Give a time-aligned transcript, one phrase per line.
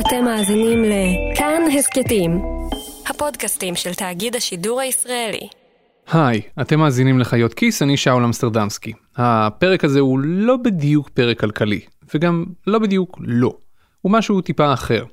[0.00, 2.42] אתם מאזינים לכאן הסכתים,
[3.10, 5.48] הפודקאסטים של תאגיד השידור הישראלי.
[6.12, 8.92] היי, אתם מאזינים לחיות כיס, אני שאול אמסטרדמסקי.
[9.16, 11.80] הפרק הזה הוא לא בדיוק פרק כלכלי,
[12.14, 13.52] וגם לא בדיוק לא.
[14.00, 15.04] הוא משהו טיפה אחר.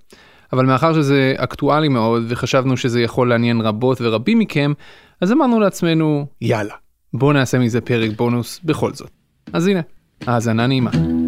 [0.54, 4.74] אבל מאחר שזה אקטואלי מאוד וחשבנו שזה יכול לעניין רבות ורבים מכם,
[5.22, 6.76] אז אמרנו לעצמנו, יאללה,
[7.14, 9.12] בואו נעשה מזה פרק בונוס בכל זאת.
[9.54, 9.82] אז הנה,
[10.28, 11.23] האזנה נעימה.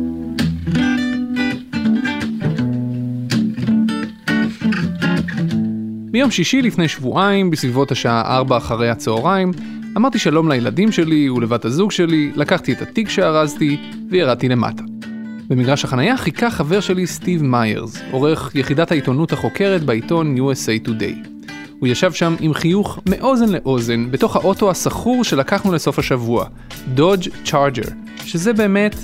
[6.15, 9.51] ביום שישי לפני שבועיים, בסביבות השעה 4 אחרי הצהריים,
[9.97, 13.77] אמרתי שלום לילדים שלי ולבת הזוג שלי, לקחתי את התיק שארזתי
[14.09, 14.83] וירדתי למטה.
[15.49, 21.27] במגרש החנייה חיכה חבר שלי סטיב מיירס, עורך יחידת העיתונות החוקרת בעיתון USA Today.
[21.79, 26.45] הוא ישב שם עם חיוך מאוזן לאוזן בתוך האוטו הסחור שלקחנו לסוף השבוע,
[26.93, 27.89] דודג' צ'ארג'ר,
[28.25, 28.95] שזה באמת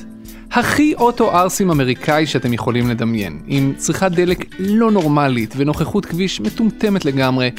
[0.54, 7.06] הכי אוטו ארסים אמריקאי שאתם יכולים לדמיין, עם צריכת דלק לא נורמלית ונוכחות כביש מטומטמת
[7.06, 7.52] לגמרי,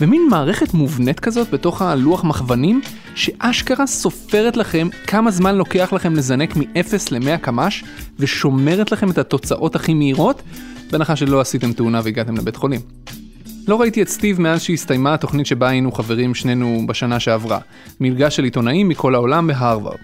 [0.00, 2.80] ומין מערכת מובנית כזאת בתוך הלוח מכוונים,
[3.14, 6.64] שאשכרה סופרת לכם כמה זמן לוקח לכם לזנק מ-0
[7.10, 7.84] ל-100 קמ"ש,
[8.18, 10.42] ושומרת לכם את התוצאות הכי מהירות,
[10.90, 12.80] בהנחה שלא עשיתם תאונה והגעתם לבית חולים.
[13.68, 17.58] לא ראיתי את סטיב מאז שהסתיימה התוכנית שבה היינו חברים שנינו בשנה שעברה,
[18.00, 19.98] מלגה של עיתונאים מכל העולם בהרווארד.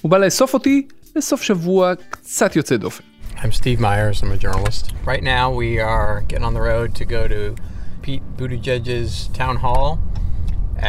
[0.00, 3.04] הוא בא לאסוף אותי לסוף שבוע קצת יוצא דופן.
[3.36, 4.84] I'm Steve Myers, I'm a journalist.
[5.04, 7.40] Right now we are getting on the road to go to
[8.02, 9.98] Pete Buttigieg's town hall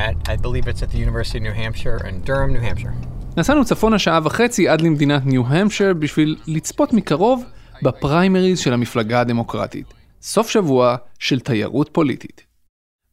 [0.06, 2.94] at, I believe it's at the University of New Hampshire in Durham, New Hampshire.
[3.38, 7.44] נסענו צפונה שעה וחצי עד למדינת ניו-המפשר בשביל לצפות מקרוב
[7.84, 9.94] בפריימריז של המפלגה הדמוקרטית.
[10.22, 12.42] סוף שבוע של תיירות פוליטית.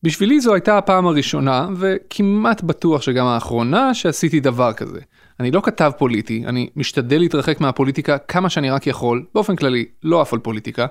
[0.02, 5.00] בשבילי זו הייתה הפעם הראשונה, וכמעט בטוח שגם האחרונה, שעשיתי דבר כזה.
[5.40, 10.20] אני לא כתב פוליטי, אני משתדל להתרחק מהפוליטיקה כמה שאני רק יכול, באופן כללי, לא
[10.20, 10.86] עף על פוליטיקה,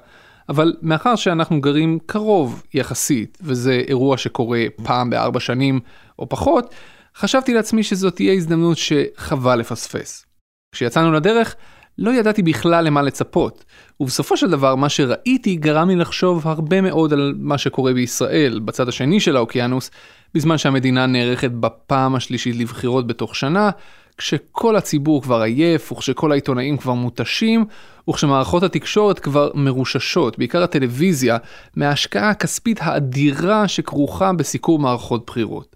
[0.49, 5.79] אבל מאחר שאנחנו גרים קרוב יחסית, וזה אירוע שקורה פעם בארבע שנים
[6.19, 6.73] או פחות,
[7.15, 10.25] חשבתי לעצמי שזאת תהיה הזדמנות שחבל לפספס.
[10.71, 11.55] כשיצאנו לדרך,
[11.97, 13.65] לא ידעתי בכלל למה לצפות,
[13.99, 18.87] ובסופו של דבר מה שראיתי גרם לי לחשוב הרבה מאוד על מה שקורה בישראל, בצד
[18.87, 19.91] השני של האוקיינוס,
[20.33, 23.69] בזמן שהמדינה נערכת בפעם השלישית לבחירות בתוך שנה,
[24.19, 27.65] כשכל הציבור כבר עייף, וכשכל העיתונאים כבר מותשים,
[28.09, 31.37] וכשמערכות התקשורת כבר מרוששות, בעיקר הטלוויזיה,
[31.75, 35.75] מההשקעה הכספית האדירה שכרוכה בסיקור מערכות בחירות.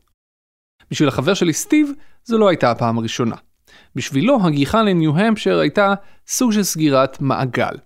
[0.91, 1.91] בשביל החבר שלי סטיב,
[2.25, 3.35] זו לא הייתה הפעם הראשונה.
[3.95, 5.93] בשבילו הגיחה לניו-המפשר הייתה
[6.27, 7.77] סוג של סגירת מעגל.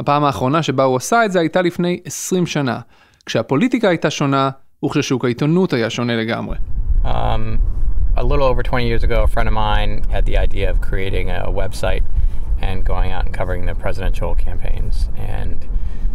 [0.00, 2.80] הפעם האחרונה שבה הוא עשה את זה הייתה לפני 20 שנה,
[3.26, 4.50] כשהפוליטיקה הייתה שונה
[4.84, 6.56] וכששוק העיתונות היה שונה לגמרי.
[7.04, 7.08] Um,
[8.16, 11.30] a little over 20 years ago, a friend of mine had the idea of creating
[11.30, 12.02] a website
[12.60, 15.10] and going out and covering the presidential campaigns.
[15.16, 15.68] And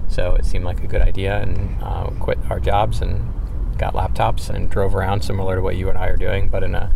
[0.07, 3.31] so it seemed like a good idea, and uh, quit our jobs and
[3.78, 6.75] got laptops and drove around similar to what you and I are doing, but in
[6.75, 6.91] a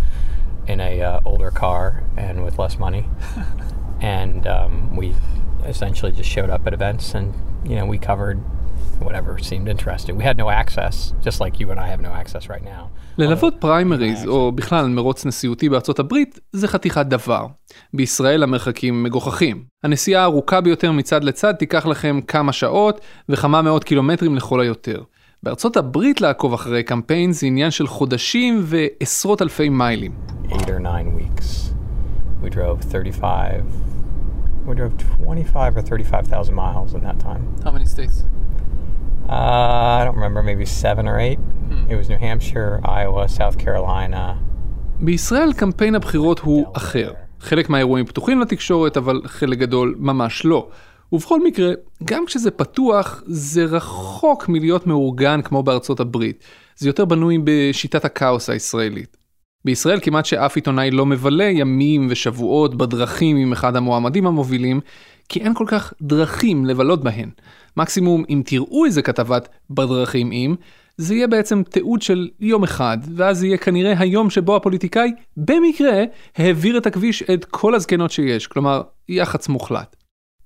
[0.67, 3.07] in a uh, older car and with less money.
[4.01, 5.13] and um, we
[5.63, 7.33] essentially just showed up at events and
[7.63, 8.41] you know we covered
[8.99, 10.15] whatever seemed interesting.
[10.17, 12.89] We had no access, just like you and I have no access right now.
[13.17, 17.47] ללוות פריימריז או בכלל מרוץ נשיאותי בארצות הברית זה חתיכת דבר.
[17.93, 19.63] בישראל המרחקים מגוחכים.
[19.83, 25.03] הנסיעה הארוכה ביותר מצד לצד תיקח לכם כמה שעות וכמה מאות קילומטרים לכל היותר.
[25.43, 30.11] בארצות הברית לעקוב אחרי קמפיין זה עניין של חודשים ועשרות אלפי מיילים.
[30.49, 31.65] Eight or nine weeks.
[32.43, 33.63] We drove 35,
[34.67, 37.43] we drove 25 or 35,000 miles in that time.
[37.63, 38.23] How many states?
[39.27, 41.39] Uh, I don't remember, maybe seven or eight.
[41.89, 44.37] It was New Hampshire, Iowa, South Carolina.
[44.99, 47.13] בישראל קמפיין הבחירות הוא אחר.
[47.39, 50.67] חלק מהאירועים פתוחים לתקשורת, אבל חלק גדול ממש לא.
[51.11, 51.71] ובכל מקרה,
[52.03, 56.43] גם כשזה פתוח, זה רחוק מלהיות מאורגן כמו בארצות הברית.
[56.75, 59.17] זה יותר בנוי בשיטת הכאוס הישראלית.
[59.65, 64.81] בישראל כמעט שאף עיתונאי לא מבלה ימים ושבועות בדרכים עם אחד המועמדים המובילים,
[65.29, 67.29] כי אין כל כך דרכים לבלות בהן.
[67.77, 70.55] מקסימום אם תראו איזה כתבת בדרכים עם,
[70.97, 76.03] זה יהיה בעצם תיעוד של יום אחד, ואז יהיה כנראה היום שבו הפוליטיקאי במקרה
[76.37, 79.95] העביר את הכביש את כל הזקנות שיש, כלומר יח"צ מוחלט.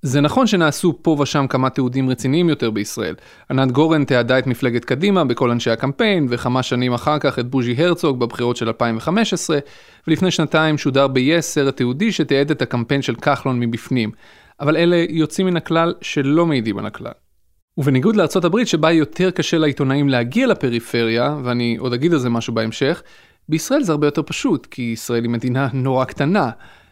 [0.02, 3.16] זה נכון שנעשו פה ושם כמה תיעודים רציניים יותר בישראל.
[3.52, 7.76] ענת גורן תיעדה את מפלגת קדימה בכל אנשי הקמפיין, וכמה שנים אחר כך את בוז'י
[7.78, 9.60] הרצוג בבחירות של 2015,
[10.08, 14.12] ולפני שנתיים שודר ב-yes סרט תיעודי שתיעד את הקמפיין של כחלון מבפנים.
[14.60, 17.12] אבל אלה יוצאים מן הכלל שלא מעידים על הכלל.
[17.78, 23.04] ובניגוד הברית שבה יותר קשה לעיתונאים להגיע לפריפריה, ואני עוד אגיד על זה משהו בהמשך,
[23.50, 26.50] בישראל זה הרבה יותר פשוט, כי ישראל היא מדינה נורא קטנה,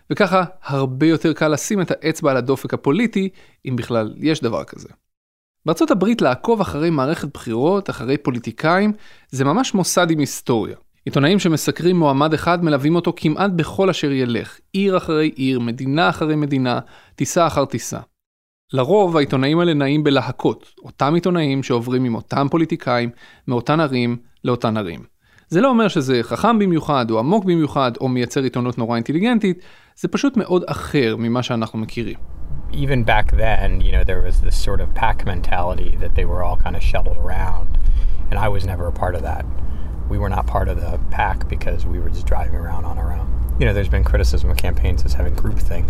[0.09, 3.29] וככה הרבה יותר קל לשים את האצבע על הדופק הפוליטי,
[3.65, 4.89] אם בכלל יש דבר כזה.
[5.65, 8.93] בארצות הברית לעקוב אחרי מערכת בחירות, אחרי פוליטיקאים,
[9.29, 10.75] זה ממש מוסד עם היסטוריה.
[11.05, 16.35] עיתונאים שמסקרים מועמד אחד מלווים אותו כמעט בכל אשר ילך, עיר אחרי עיר, מדינה אחרי
[16.35, 16.79] מדינה,
[17.15, 17.99] טיסה אחר טיסה.
[18.73, 23.09] לרוב העיתונאים האלה נעים בלהקות, אותם עיתונאים שעוברים עם אותם פוליטיקאים,
[23.47, 25.03] מאותן ערים לאותן ערים.
[25.49, 29.59] זה לא אומר שזה חכם במיוחד, או עמוק במיוחד, או מייצר עיתונות נורא אינטליגנטית,
[29.95, 32.15] זה פשוט מאוד אחר ממה שאנחנו מכירים.
[32.71, 36.43] Even back then, you know, there was this sort of pack mentality that they were
[36.43, 37.69] all kind of shuttled around,
[38.29, 39.45] and I was never a part of that.
[40.09, 43.11] We were not part of the pack because we were just driving around on our
[43.17, 43.27] own.
[43.59, 45.89] You know, there's been criticism of campaigns as having groupthink,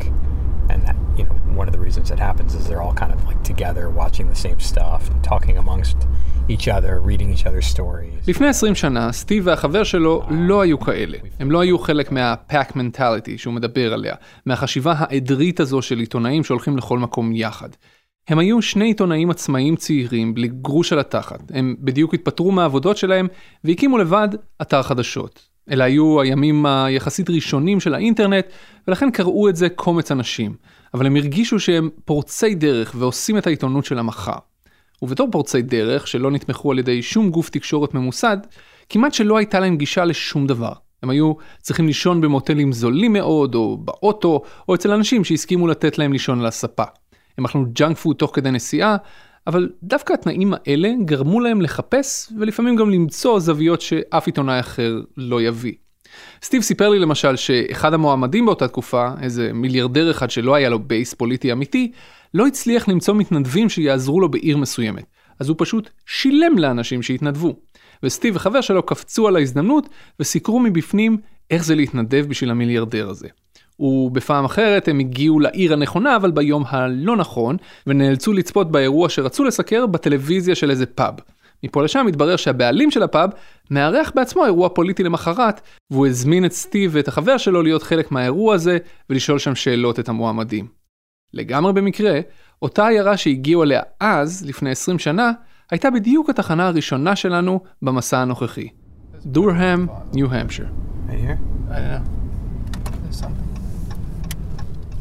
[0.72, 3.20] and that you know one of the reasons it happens is they're all kind of
[3.30, 5.98] like together watching the same stuff talking amongst
[6.50, 8.28] each other, reading each other's stories.
[8.28, 11.18] לפני 20 שנה, סטיב והחבר שלו לא היו כאלה.
[11.40, 14.16] הם לא היו חלק מה-pack mentality שהוא מדבר עליה,
[14.46, 17.70] מהחשיבה העדרית הזו של עיתונאים שהולכים לכל מקום יחד.
[18.28, 21.40] הם היו שני עיתונאים עצמאיים צעירים בלי גרוש על התחת.
[21.54, 23.28] הם בדיוק התפטרו מהעבודות שלהם
[23.64, 24.28] והקימו לבד
[24.62, 25.48] אתר חדשות.
[25.72, 28.46] אלה היו הימים היחסית ראשונים של האינטרנט,
[28.88, 30.56] ולכן קראו את זה קומץ אנשים.
[30.94, 34.38] אבל הם הרגישו שהם פורצי דרך ועושים את העיתונות של המחר.
[35.02, 38.38] ובתור פורצי דרך, שלא נתמכו על ידי שום גוף תקשורת ממוסד,
[38.90, 40.74] כמעט שלא הייתה להם גישה לשום דבר.
[41.04, 46.14] הם היו צריכים לישון במוטלים זולים מאוד, או באוטו, או אצל אנשים שהסכימו לתת להם
[46.14, 46.84] לישון על הספה.
[47.38, 48.98] הם אכלו ג'אנק פוד תוך כדי נסיעה,
[49.48, 55.42] אבל דווקא התנאים האלה גרמו להם לחפש, ולפעמים גם למצוא זוויות שאף עיתונאי אחר לא
[55.42, 55.74] יביא.
[56.42, 61.14] סטיב סיפר לי למשל שאחד המועמדים באותה תקופה, איזה מיליארדר אחד שלא היה לו בייס
[61.14, 61.92] פוליטי אמיתי,
[62.34, 65.04] לא הצליח למצוא מתנדבים שיעזרו לו בעיר מסוימת.
[65.40, 67.56] אז הוא פשוט שילם לאנשים שהתנדבו.
[68.04, 69.90] וסטיב וחבר שלו קפצו על ההזדמנות
[70.20, 71.18] וסיקרו מבפנים
[71.52, 73.28] איך זה להתנדב בשביל המיליארדר הזה.
[73.80, 77.58] ובפעם אחרת הם הגיעו לעיר הנכונה אבל ביום הלא נכון
[77.88, 81.14] ונאלצו לצפות באירוע שרצו לסקר בטלוויזיה של איזה פאב.
[81.64, 83.30] מפה לשם התברר שהבעלים של הפאב
[83.72, 85.62] מארח בעצמו אירוע פוליטי למחרת
[85.92, 88.78] והוא הזמין את סטיב ואת החבר שלו להיות חלק מהאירוע הזה
[89.10, 90.68] ולשאול שם שאלות את המועמדים.
[91.34, 92.20] לגמרי במקרה,
[92.62, 95.32] אותה עיירה שהגיעו אליה אז, לפני 20 שנה,
[95.72, 98.68] הייתה בדיוק התחנה הראשונה שלנו במסע הנוכחי.
[99.26, 100.66] דורהם, ניו-המפשר.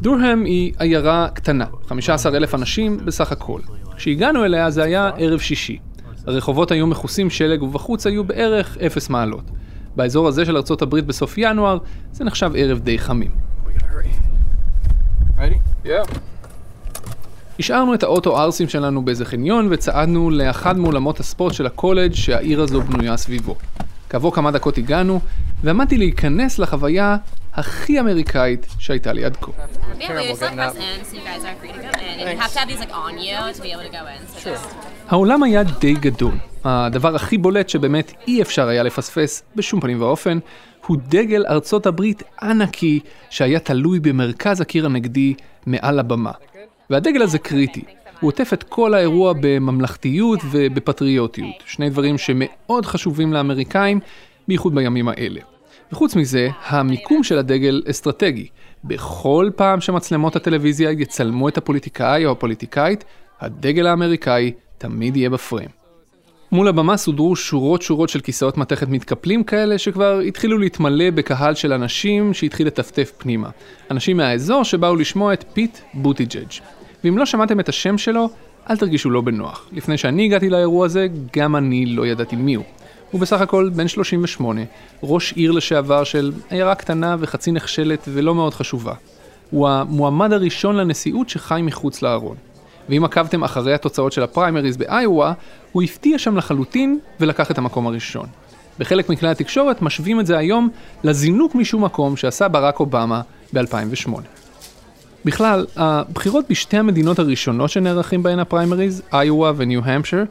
[0.01, 3.61] דורהם היא עיירה קטנה, 15 אלף אנשים בסך הכל.
[3.95, 5.79] כשהגענו אליה זה היה ערב שישי.
[6.27, 9.43] הרחובות היו מכוסים שלג ובחוץ היו בערך 0 מעלות.
[9.95, 11.77] באזור הזה של ארצות הברית בסוף ינואר
[12.11, 13.31] זה נחשב ערב די חמים.
[17.59, 22.81] השארנו את האוטו ארסים שלנו באיזה חניון וצעדנו לאחד מאולמות הספורט של הקולג' שהעיר הזו
[22.81, 23.55] בנויה סביבו.
[24.09, 25.19] כעבור כמה דקות הגענו,
[25.63, 27.17] ועמדתי להיכנס לחוויה
[27.53, 29.51] הכי אמריקאית שהייתה לי עד כה.
[35.07, 36.33] העולם היה די גדול.
[36.63, 40.39] הדבר הכי בולט שבאמת אי אפשר היה לפספס בשום פנים ואופן,
[40.85, 42.99] הוא דגל ארצות הברית ענקי
[43.29, 45.33] שהיה תלוי במרכז הקיר הנגדי
[45.65, 46.31] מעל הבמה.
[46.89, 47.83] והדגל הזה קריטי.
[48.19, 53.99] הוא עוטף את כל האירוע בממלכתיות ובפטריוטיות, שני דברים שמאוד חשובים לאמריקאים,
[54.47, 55.39] בייחוד בימים האלה.
[55.91, 58.47] וחוץ מזה, המיקום של הדגל אסטרטגי.
[58.83, 63.03] בכל פעם שמצלמות הטלוויזיה יצלמו את הפוליטיקאי או הפוליטיקאית,
[63.39, 65.69] הדגל האמריקאי תמיד יהיה בפריים.
[66.51, 71.73] מול הבמה סודרו שורות שורות של כיסאות מתכת מתקפלים כאלה שכבר התחילו להתמלא בקהל של
[71.73, 73.49] אנשים שהתחיל לטפטף פנימה.
[73.91, 76.51] אנשים מהאזור שבאו לשמוע את פיט בוטיג'אג'.
[77.03, 78.29] ואם לא שמעתם את השם שלו,
[78.69, 79.67] אל תרגישו לא בנוח.
[79.71, 82.65] לפני שאני הגעתי לאירוע הזה, גם אני לא ידעתי מי הוא.
[83.11, 84.61] הוא בסך הכל בן 38,
[85.03, 88.93] ראש עיר לשעבר של עיירה קטנה וחצי נחשלת ולא מאוד חשובה.
[89.51, 92.35] הוא המועמד הראשון לנשיאות שחי מחוץ לארון.
[92.89, 95.33] ואם עקבתם אחרי התוצאות של הפריימריז באיואה,
[95.71, 98.25] הוא הפתיע שם לחלוטין ולקח את המקום הראשון.
[98.79, 100.69] בחלק מכלי התקשורת משווים את זה היום
[101.03, 103.21] לזינוק משום מקום שעשה ברק אובמה
[103.53, 104.11] ב-2008.
[105.27, 110.23] בכלל, הבחירות בשתי המדינות הראשונות שנערכים בהן הפריימריז, איואה וניו-המפשר,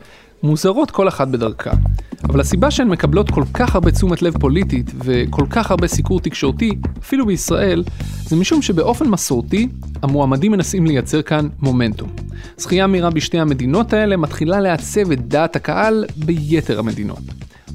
[0.42, 1.70] מוזרות כל אחת בדרכה.
[2.24, 6.70] אבל הסיבה שהן מקבלות כל כך הרבה תשומת לב פוליטית וכל כך הרבה סיקור תקשורתי,
[7.00, 7.84] אפילו בישראל,
[8.24, 9.68] זה משום שבאופן מסורתי,
[10.02, 12.08] המועמדים מנסים לייצר כאן מומנטום.
[12.56, 17.22] זכייה מהירה בשתי המדינות האלה מתחילה לעצב את דעת הקהל ביתר המדינות.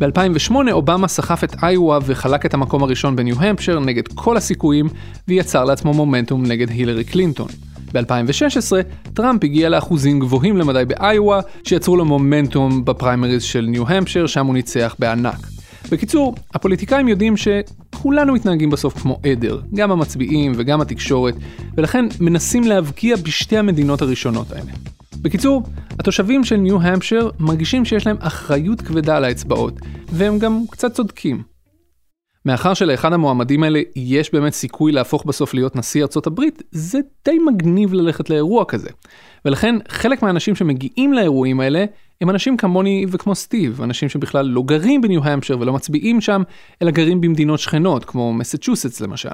[0.01, 4.87] ב-2008 אובמה סחף את איואה וחלק את המקום הראשון בניו-המפשר נגד כל הסיכויים
[5.27, 7.47] ויצר לעצמו מומנטום נגד הילרי קלינטון.
[7.93, 8.71] ב-2016
[9.13, 14.95] טראמפ הגיע לאחוזים גבוהים למדי באיואה שיצרו לו מומנטום בפריימריז של ניו-המפשר שם הוא ניצח
[14.99, 15.47] בענק.
[15.91, 21.35] בקיצור, הפוליטיקאים יודעים שכולנו מתנהגים בסוף כמו עדר, גם המצביעים וגם התקשורת,
[21.77, 24.71] ולכן מנסים להבקיע בשתי המדינות הראשונות האלה.
[25.21, 25.63] בקיצור,
[25.99, 29.73] התושבים של ניו-המפשר מרגישים שיש להם אחריות כבדה על האצבעות,
[30.11, 31.43] והם גם קצת צודקים.
[32.45, 37.37] מאחר שלאחד המועמדים האלה יש באמת סיכוי להפוך בסוף להיות נשיא ארצות הברית, זה די
[37.47, 38.89] מגניב ללכת לאירוע כזה.
[39.45, 41.85] ולכן חלק מהאנשים שמגיעים לאירועים האלה
[42.21, 46.43] הם אנשים כמוני וכמו סטיב, אנשים שבכלל לא גרים בניו-המפשר ולא מצביעים שם,
[46.81, 49.29] אלא גרים במדינות שכנות, כמו מסצ'וסטס למשל.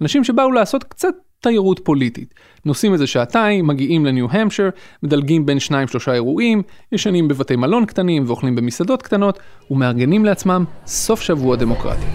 [0.00, 2.34] אנשים שבאו לעשות קצת תיירות פוליטית.
[2.64, 4.68] נוסעים איזה שעתיים, מגיעים לניו-המפשר,
[5.02, 6.62] מדלגים בין שניים שלושה אירועים,
[6.92, 9.38] ישנים בבתי מלון קטנים ואוכלים במסעדות קטנות,
[9.70, 12.06] ומארגנים לעצמם סוף שבוע דמוקרטי.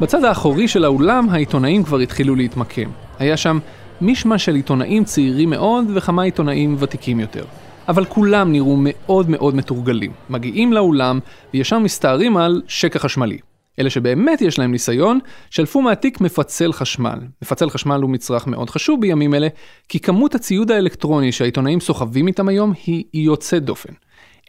[0.00, 2.90] בצד האחורי של האולם העיתונאים כבר התחילו להתמקם.
[3.18, 3.58] היה שם
[4.00, 7.44] מישמע של עיתונאים צעירים מאוד וכמה עיתונאים ותיקים יותר.
[7.88, 10.12] אבל כולם נראו מאוד מאוד מתורגלים.
[10.30, 11.18] מגיעים לאולם
[11.54, 13.38] וישר מסתערים על שקע חשמלי.
[13.78, 15.18] אלה שבאמת יש להם ניסיון,
[15.50, 17.18] שלפו מהתיק מפצל חשמל.
[17.42, 19.48] מפצל חשמל הוא מצרך מאוד חשוב בימים אלה,
[19.88, 23.92] כי כמות הציוד האלקטרוני שהעיתונאים סוחבים איתם היום היא יוצאת דופן.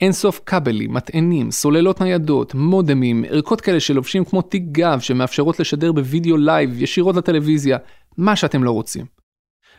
[0.01, 5.91] אין סוף כבלים, מטענים, סוללות ניידות, מודמים, ערכות כאלה שלובשים כמו תיק גב שמאפשרות לשדר
[5.91, 7.77] בווידאו לייב ישירות לטלוויזיה,
[8.17, 9.05] מה שאתם לא רוצים.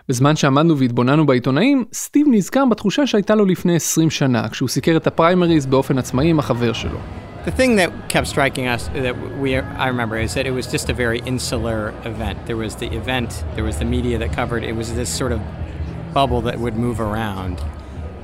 [0.08, 5.06] בזמן שעמדנו והתבוננו בעיתונאים, סטיב נזכר בתחושה שהייתה לו לפני 20 שנה, כשהוא סיקר את
[5.06, 6.98] הפריימריז באופן עצמאי עם החבר שלו.
[7.46, 10.90] The thing that kept striking us that we I remember is that it was just
[10.90, 12.36] a very insular event.
[12.46, 14.62] There was the event, there was the media that covered.
[14.62, 15.40] It was this sort of
[16.12, 17.56] bubble that would move around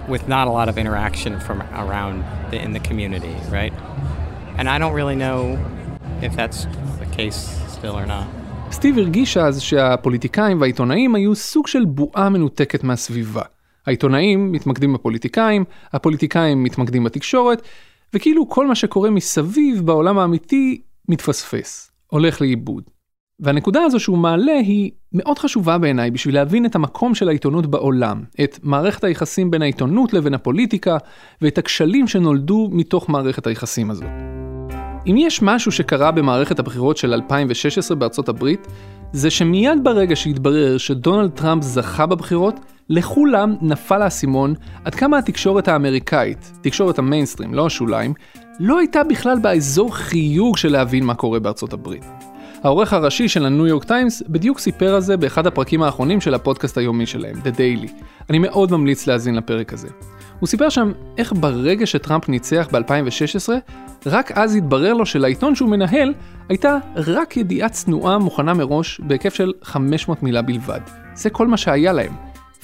[0.06, 3.73] with not a lot of interaction from around the, in the community, right?
[4.58, 5.58] And I don't really know
[6.20, 6.66] if that's
[6.99, 8.26] the case still or not.
[8.70, 13.42] סטיב הרגיש אז שהפוליטיקאים והעיתונאים היו סוג של בועה מנותקת מהסביבה.
[13.87, 17.62] העיתונאים מתמקדים בפוליטיקאים, הפוליטיקאים מתמקדים בתקשורת,
[18.14, 22.82] וכאילו כל מה שקורה מסביב בעולם האמיתי מתפספס, הולך לאיבוד.
[23.40, 28.22] והנקודה הזו שהוא מעלה היא מאוד חשובה בעיניי בשביל להבין את המקום של העיתונות בעולם,
[28.44, 30.96] את מערכת היחסים בין העיתונות לבין הפוליטיקה,
[31.42, 34.06] ואת הכשלים שנולדו מתוך מערכת היחסים הזו.
[35.06, 38.66] אם יש משהו שקרה במערכת הבחירות של 2016 בארצות הברית,
[39.12, 42.54] זה שמיד ברגע שהתברר שדונלד טראמפ זכה בבחירות,
[42.88, 48.14] לכולם נפל האסימון עד כמה התקשורת האמריקאית, תקשורת המיינסטרים, לא השוליים,
[48.60, 52.04] לא הייתה בכלל באזור חיוג של להבין מה קורה בארצות הברית.
[52.62, 56.78] העורך הראשי של הניו יורק טיימס בדיוק סיפר על זה באחד הפרקים האחרונים של הפודקאסט
[56.78, 57.90] היומי שלהם, The Daily.
[58.30, 59.88] אני מאוד ממליץ להאזין לפרק הזה.
[60.40, 63.48] הוא סיפר שם איך ברגע שטראמפ ניצח ב-2016,
[64.06, 66.14] רק אז התברר לו שלעיתון שהוא מנהל
[66.48, 70.80] הייתה רק ידיעה צנועה מוכנה מראש בהיקף של 500 מילה בלבד.
[71.14, 72.12] זה כל מה שהיה להם.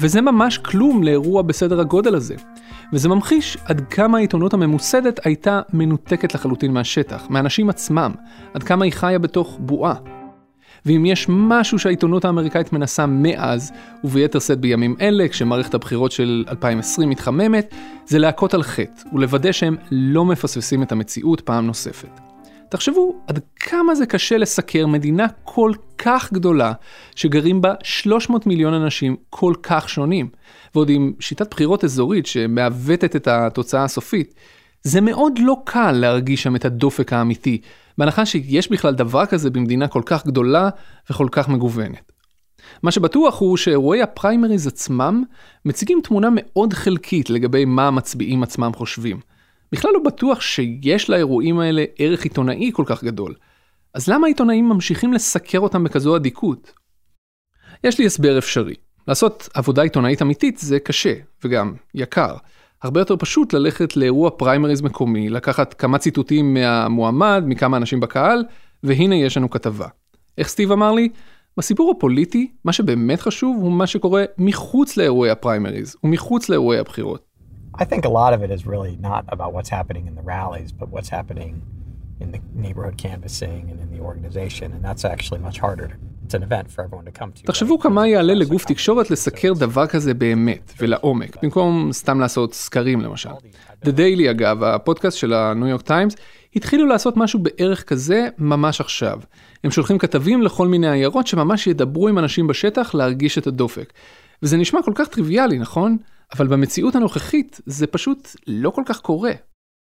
[0.01, 2.35] וזה ממש כלום לאירוע בסדר הגודל הזה.
[2.93, 8.13] וזה ממחיש עד כמה העיתונות הממוסדת הייתה מנותקת לחלוטין מהשטח, מהאנשים עצמם,
[8.55, 9.95] עד כמה היא חיה בתוך בועה.
[10.87, 13.73] ואם יש משהו שהעיתונות האמריקאית מנסה מאז,
[14.05, 17.75] וביתר שאת בימים אלה, כשמערכת הבחירות של 2020 מתחממת,
[18.07, 22.32] זה להכות על חטא, ולוודא שהם לא מפספסים את המציאות פעם נוספת.
[22.73, 26.73] תחשבו עד כמה זה קשה לסקר מדינה כל כך גדולה,
[27.15, 30.29] שגרים בה 300 מיליון אנשים כל כך שונים,
[30.75, 34.35] ועוד עם שיטת בחירות אזורית שמעוותת את התוצאה הסופית.
[34.83, 37.61] זה מאוד לא קל להרגיש שם את הדופק האמיתי,
[37.99, 40.69] בהנחה שיש בכלל דבר כזה במדינה כל כך גדולה
[41.11, 42.13] וכל כך מגוונת.
[42.83, 45.23] מה שבטוח הוא שאירועי הפריימריז עצמם
[45.65, 49.32] מציגים תמונה מאוד חלקית לגבי מה המצביעים עצמם חושבים.
[49.73, 53.35] בכלל לא בטוח שיש לאירועים האלה ערך עיתונאי כל כך גדול.
[53.95, 56.73] אז למה העיתונאים ממשיכים לסקר אותם בכזו אדיקות?
[57.85, 58.75] יש לי הסבר אפשרי.
[59.09, 61.15] לעשות עבודה עיתונאית אמיתית זה קשה,
[61.45, 62.37] וגם יקר.
[62.83, 68.45] הרבה יותר פשוט ללכת לאירוע פריימריז מקומי, לקחת כמה ציטוטים מהמועמד, מכמה אנשים בקהל,
[68.83, 69.87] והנה יש לנו כתבה.
[70.39, 71.09] איך סטיב אמר לי?
[71.57, 77.32] בסיפור הפוליטי, מה שבאמת חשוב הוא מה שקורה מחוץ לאירועי הפריימריז ומחוץ לאירועי הבחירות.
[77.75, 80.71] I think a lot of it is really not about what's happening in the rallies,
[80.73, 81.63] but what's happening
[82.21, 85.91] in the neighborhood canvassing and in the organization, and that's actually much harder.
[86.25, 87.47] It's an event for everyone to come to.
[87.47, 93.31] תחשבו כמה יעלה לגוף תקשורת לסקר דבר כזה באמת ולעומק, במקום סתם לעשות סקרים למשל.
[93.85, 96.17] The Daily אגב, הפודקאסט של הניו יורק טיימס,
[96.57, 99.21] התחילו לעשות משהו בערך כזה ממש עכשיו.
[99.65, 103.93] הם שולחים כתבים לכל מיני עיירות שממש ידברו עם אנשים בשטח להרגיש את הדופק.
[104.43, 105.97] וזה נשמע כל כך טריוויאלי, נכון?
[106.35, 109.33] אבל במציאות הנוכחית זה פשוט לא כל כך קורה.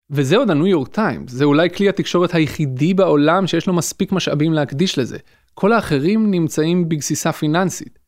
[0.10, 4.54] וזה עוד הניו יורק טיימס, זה אולי כלי התקשורת היחידי בעולם שיש לו מספיק משאבים
[4.54, 5.18] להקדיש לזה.
[5.54, 8.00] כל האחרים נמצאים בגסיסה פיננסית.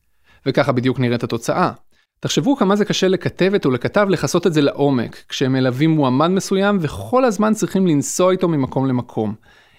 [0.45, 1.71] וככה בדיוק נראית התוצאה.
[2.19, 6.77] תחשבו כמה זה קשה לכתבת או לכתב לכסות את זה לעומק, כשהם מלווים מועמד מסוים
[6.81, 9.35] וכל הזמן צריכים לנסוע איתו ממקום למקום.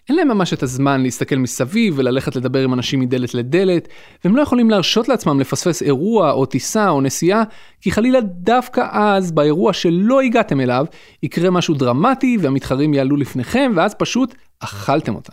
[0.08, 3.88] אין להם ממש את הזמן להסתכל מסביב וללכת לדבר עם אנשים מדלת לדלת,
[4.24, 7.42] והם לא יכולים להרשות לעצמם לפספס אירוע או טיסה או נסיעה,
[7.80, 10.86] כי חלילה דווקא אז, באירוע שלא הגעתם אליו,
[11.22, 15.32] יקרה משהו דרמטי והמתחרים יעלו לפניכם, ואז פשוט אכלתם אותה.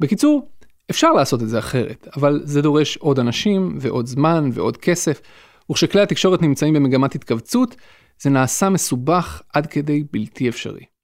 [0.00, 0.48] בקיצור,
[0.90, 5.20] אפשר לעשות את זה אחרת, אבל זה דורש עוד אנשים ועוד זמן ועוד כסף,
[5.70, 7.76] וכשכלי התקשורת נמצאים במגמת התכווצות,
[8.20, 10.95] זה נעשה מסובך עד כדי בלתי אפשרי.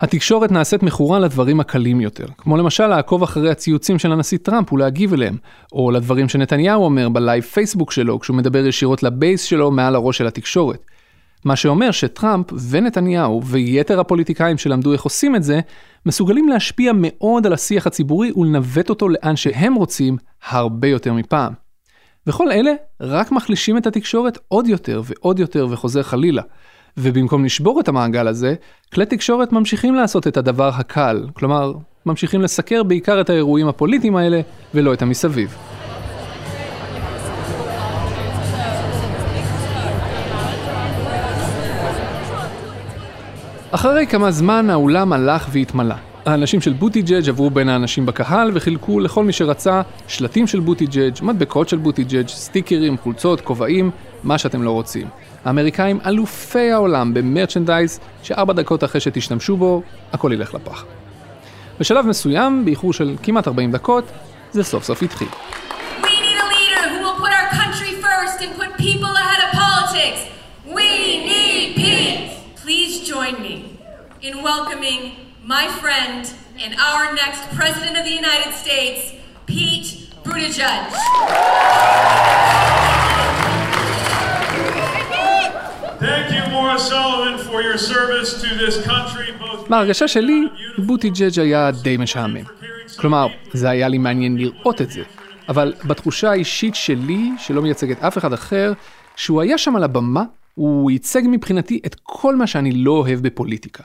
[0.00, 5.12] התקשורת נעשית מכורה לדברים הקלים יותר, כמו למשל לעקוב אחרי הציוצים של הנשיא טראמפ ולהגיב
[5.12, 5.36] אליהם,
[5.72, 10.26] או לדברים שנתניהו אומר בלייב פייסבוק שלו כשהוא מדבר ישירות לבייס שלו מעל הראש של
[10.26, 10.84] התקשורת.
[11.44, 15.60] מה שאומר שטראמפ ונתניהו ויתר הפוליטיקאים שלמדו איך עושים את זה,
[16.06, 20.16] מסוגלים להשפיע מאוד על השיח הציבורי ולנווט אותו לאן שהם רוצים
[20.48, 21.52] הרבה יותר מפעם.
[22.26, 26.42] וכל אלה רק מחלישים את התקשורת עוד יותר ועוד יותר וחוזר חלילה.
[26.98, 28.54] ובמקום לשבור את המעגל הזה,
[28.92, 31.72] כלי תקשורת ממשיכים לעשות את הדבר הקל, כלומר,
[32.06, 34.40] ממשיכים לסקר בעיקר את האירועים הפוליטיים האלה,
[34.74, 35.56] ולא את המסביב.
[43.70, 45.94] אחרי כמה זמן האולם הלך והתמלא.
[46.24, 51.68] האנשים של בוטיג'אג' עברו בין האנשים בקהל וחילקו לכל מי שרצה שלטים של בוטיג'אג', מדבקות
[51.68, 53.90] של בוטיג'אג', סטיקרים, חולצות, כובעים,
[54.24, 55.06] מה שאתם לא רוצים.
[55.44, 60.84] האמריקאים אלופי העולם ב merchandise, שארבע דקות אחרי שתשתמשו בו, הכל ילך לפח.
[61.80, 64.04] בשלב מסוים, באיחור של כמעט 40 דקות,
[64.52, 65.28] זה סוף סוף התחיל.
[75.80, 76.24] friend
[79.46, 79.90] Pete
[80.24, 80.84] Buttigieg.
[89.68, 92.44] בהרגשה שלי, בוטי ג'ג' היה די משעמם.
[92.96, 95.02] כלומר, זה היה לי מעניין לראות את זה,
[95.48, 98.72] אבל בתחושה האישית שלי, שלא מייצגת אף אחד אחר,
[99.16, 100.24] שהוא היה שם על הבמה,
[100.54, 103.82] הוא ייצג מבחינתי את כל מה שאני לא אוהב בפוליטיקה.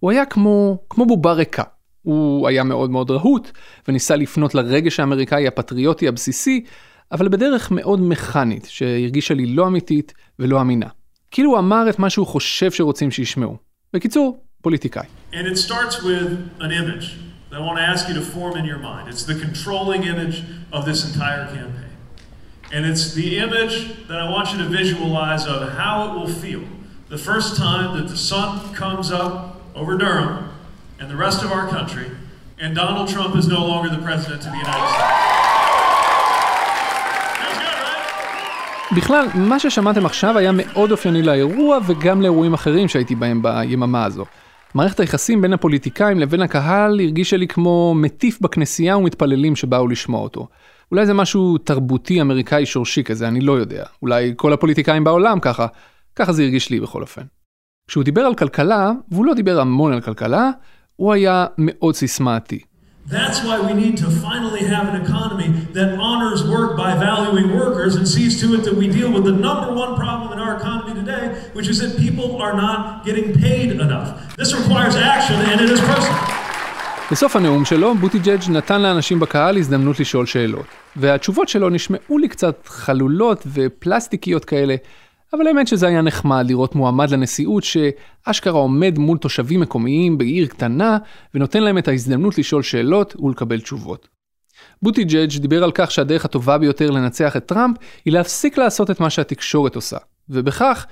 [0.00, 1.62] הוא היה כמו, כמו בובה ריקה.
[2.02, 3.50] הוא היה מאוד מאוד רהוט,
[3.88, 6.64] וניסה לפנות לרגש האמריקאי הפטריוטי הבסיסי,
[7.12, 10.86] אבל בדרך מאוד מכנית, שהרגישה לי לא אמיתית ולא אמינה.
[11.33, 13.57] כאילו הוא אמר את מה שהוא חושב שרוצים שישמעו.
[13.93, 15.05] בקיצור, פוליטיקאי.
[15.31, 16.29] And it starts with
[16.59, 17.15] an image
[17.49, 19.07] that I want to ask you to form in your mind.
[19.09, 21.93] It's the controlling image of this entire campaign.
[22.71, 23.75] And it's the image
[24.07, 26.63] that I want you to visualize of how it will feel
[27.09, 30.51] the first time that the sun comes up over Durham
[30.99, 32.11] and the rest of our country
[32.59, 35.32] and Donald Trump is no longer the president of the United States.
[38.96, 44.24] בכלל, מה ששמעתם עכשיו היה מאוד אופייני לאירוע וגם לאירועים אחרים שהייתי בהם ביממה הזו.
[44.74, 50.48] מערכת היחסים בין הפוליטיקאים לבין הקהל הרגישה לי כמו מטיף בכנסייה ומתפללים שבאו לשמוע אותו.
[50.90, 53.84] אולי זה משהו תרבותי אמריקאי שורשי כזה, אני לא יודע.
[54.02, 55.66] אולי כל הפוליטיקאים בעולם ככה.
[56.16, 57.22] ככה זה הרגיש לי בכל אופן.
[57.88, 60.50] כשהוא דיבר על כלכלה, והוא לא דיבר המון על כלכלה,
[60.96, 62.60] הוא היה מאוד סיסמאתי.
[63.06, 67.96] That's why we need to finally have an economy that honors work by valuing workers
[67.96, 70.94] and sees to it that we deal with the number one problem in our economy
[70.94, 74.34] today, which is that people are not getting paid enough.
[74.36, 76.44] This requires action and it is personal.
[77.10, 82.66] בסוף הנאום שלו, בוטיג'אג' נתן לאנשים בקהל הזדמנות לשאול שאלות, והתשובות שלו נשמעו לי קצת
[82.66, 84.74] חלולות ופלסטיקיות כאלה,
[85.32, 90.98] אבל האמת שזה היה נחמד לראות מועמד לנשיאות שאשכרה עומד מול תושבים מקומיים בעיר קטנה
[91.34, 94.08] ונותן להם את ההזדמנות לשאול שאלות ולקבל תשובות.
[94.82, 99.00] בוטי ג'אג' דיבר על כך שהדרך הטובה ביותר לנצח את טראמפ היא להפסיק לעשות את
[99.00, 99.96] מה שהתקשורת עושה,
[100.28, 100.86] ובכך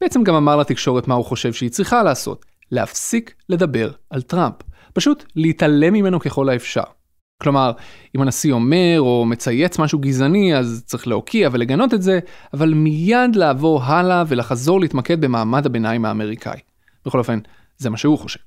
[0.00, 4.54] בעצם גם אמר לתקשורת מה הוא חושב שהיא צריכה לעשות, להפסיק לדבר על טראמפ,
[4.92, 6.97] פשוט להתעלם ממנו ככל האפשר.
[7.42, 7.72] כלומר,
[8.16, 12.18] אם הנשיא אומר או מצייץ משהו גזעני, אז צריך להוקיע ולגנות את זה,
[12.54, 16.58] אבל מיד לעבור הלאה ולחזור להתמקד במעמד הביניים האמריקאי.
[17.06, 17.38] בכל אופן,
[17.76, 18.40] זה מה שהוא חושב.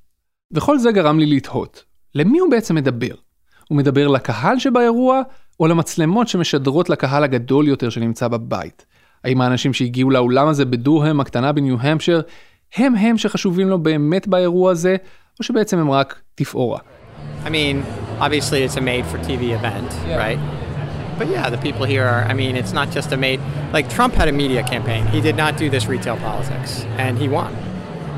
[0.53, 1.83] וכל זה גרם לי לתהות,
[2.15, 3.15] למי הוא בעצם מדבר?
[3.69, 5.21] הוא מדבר לקהל שבאירוע,
[5.59, 8.85] או למצלמות שמשדרות לקהל הגדול יותר שנמצא בבית?
[9.23, 12.21] האם האנשים שהגיעו לאולם הזה בדוהם הקטנה בניו-המפשר,
[12.75, 14.95] הם הם שחשובים לו באמת באירוע הזה,
[15.39, 16.79] או שבעצם הם רק תפאורה?
[17.45, 20.23] I mean, obviously it's a made for TV event, yeah.
[20.25, 20.39] right?
[21.19, 23.39] But yeah, the people here are, I mean, it's not just a made,
[23.77, 25.03] like Trump had a media campaign.
[25.15, 26.71] He did not do this retail politics,
[27.05, 27.51] and he won.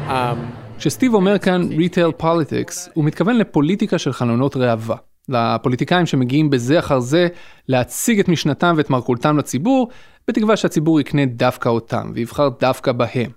[0.08, 0.38] Um,
[0.78, 4.96] כשסטיב אומר כאן retail politics, הוא מתכוון לפוליטיקה של חלונות ראווה.
[5.30, 7.28] לפוליטיקאים שמגיעים בזה אחר זה
[7.68, 9.90] להציג את משנתם ואת מרכולתם לציבור,
[10.28, 13.32] בתקווה שהציבור יקנה דווקא אותם ויבחר דווקא בהם.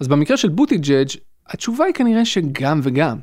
[0.00, 1.08] אז במקרה של בוטי ג'אג'
[1.48, 3.18] התשובה היא כנראה שגם וגם.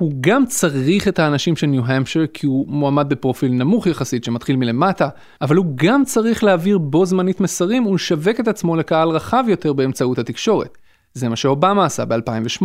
[0.00, 5.08] הוא גם צריך את האנשים של ניו-המפשר כי הוא מועמד בפרופיל נמוך יחסית שמתחיל מלמטה,
[5.40, 10.18] אבל הוא גם צריך להעביר בו זמנית מסרים ולשווק את עצמו לקהל רחב יותר באמצעות
[10.18, 10.78] התקשורת.
[11.14, 12.64] זה מה שאובמה עשה ב-2008.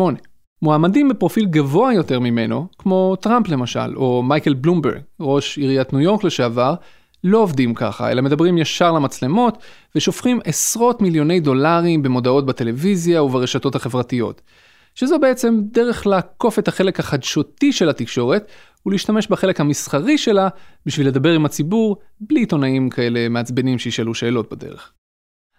[0.62, 6.24] מועמדים בפרופיל גבוה יותר ממנו, כמו טראמפ למשל, או מייקל בלומברג, ראש עיריית ניו יורק
[6.24, 6.76] לשעבר,
[7.24, 9.58] לא עובדים ככה, אלא מדברים ישר למצלמות
[9.96, 14.42] ושופכים עשרות מיליוני דולרים במודעות בטלוויזיה וברשתות החברתיות.
[14.96, 18.52] שזו בעצם דרך לעקוף את החלק החדשותי של התקשורת
[18.86, 20.48] ולהשתמש בחלק המסחרי שלה
[20.86, 24.92] בשביל לדבר עם הציבור בלי עיתונאים כאלה מעצבנים שישאלו שאלות בדרך.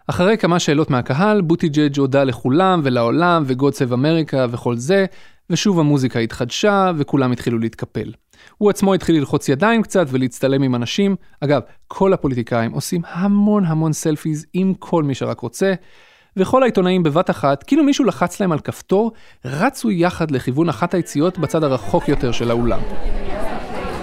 [0.07, 5.05] אחרי כמה שאלות מהקהל, בוטיג'אג' הודה לכולם ולעולם ו God save America וכל זה,
[5.49, 8.13] ושוב המוזיקה התחדשה וכולם התחילו להתקפל.
[8.57, 11.15] הוא עצמו התחיל ללחוץ ידיים קצת ולהצטלם עם אנשים.
[11.41, 15.73] אגב, כל הפוליטיקאים עושים המון המון selfies עם כל מי שרק רוצה,
[16.37, 19.11] וכל העיתונאים בבת אחת, כאילו מישהו לחץ להם על כפתור,
[19.45, 22.79] רצו יחד לכיוון אחת היציאות בצד הרחוק יותר של האולם.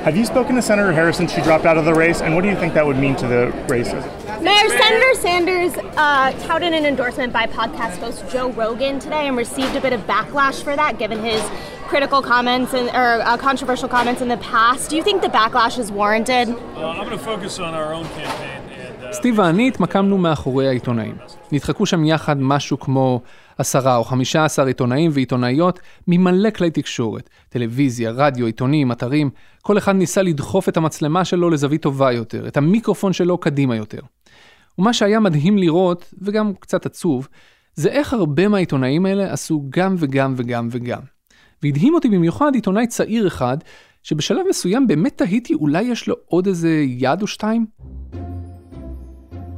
[0.05, 2.43] Have you spoken to Senator Harris since she dropped out of the race, and what
[2.43, 3.43] do you think that would mean to the
[3.77, 4.05] races?
[4.43, 9.75] Mayor Senator Sanders uh, touted an endorsement by podcast host Joe Rogan today and received
[9.77, 11.43] a bit of backlash for that, given his
[11.89, 14.91] critical comments and or uh, controversial comments in the past.
[14.91, 16.49] Do you think the backlash is warranted?
[16.51, 18.64] Uh, I'm going to focus on our own campaign.
[19.13, 21.15] סטיב ואני התמקמנו מאחורי העיתונאים.
[21.53, 23.21] נדחקו שם יחד משהו כמו
[23.59, 29.31] עשרה או חמישה עשר עיתונאים ועיתונאיות ממלא כלי תקשורת, טלוויזיה, רדיו, עיתונים, אתרים,
[29.63, 34.01] כל אחד ניסה לדחוף את המצלמה שלו לזווית טובה יותר, את המיקרופון שלו קדימה יותר.
[34.79, 37.29] ומה שהיה מדהים לראות, וגם קצת עצוב,
[37.75, 41.01] זה איך הרבה מהעיתונאים האלה עשו גם וגם וגם וגם.
[41.63, 43.59] והדהים אותי במיוחד עיתונאי צעיר אחד,
[44.03, 47.67] שבשלב מסוים באמת תהיתי אולי יש לו עוד איזה יד או שתיים?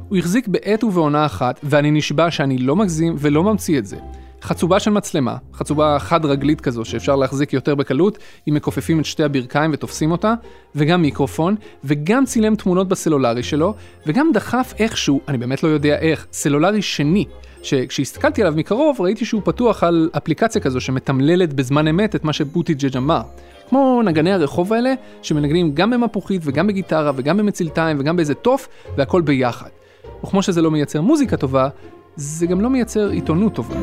[0.09, 3.97] הוא החזיק בעת ובעונה אחת, ואני נשבע שאני לא מגזים ולא ממציא את זה.
[4.41, 8.17] חצובה של מצלמה, חצובה חד-רגלית כזו שאפשר להחזיק יותר בקלות
[8.49, 10.33] אם מכופפים את שתי הברכיים ותופסים אותה,
[10.75, 13.73] וגם מיקרופון, וגם צילם תמונות בסלולרי שלו,
[14.07, 17.25] וגם דחף איכשהו, אני באמת לא יודע איך, סלולרי שני,
[17.63, 22.97] שכשהסתכלתי עליו מקרוב ראיתי שהוא פתוח על אפליקציה כזו שמתמללת בזמן אמת את מה שבוטיג'אג'
[22.97, 23.21] אמר.
[23.69, 28.67] כמו נגני הרחוב האלה, שמנגנים גם במפוחית וגם בגיטרה וגם במצלתיים וגם באיזה תוף,
[28.97, 29.69] והכל ביחד.
[30.23, 31.69] וכמו שזה לא מייצר מוזיקה טובה,
[32.15, 33.75] זה גם לא מייצר עיתונות טובה.